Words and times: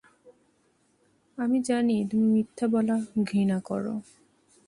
আমি 1.37 1.57
জানি 1.61 1.95
তুমি 2.09 2.25
মিথ্যা 2.35 2.65
বলা 2.67 2.95
ঘৃণা 3.27 3.57
কর। 3.63 3.83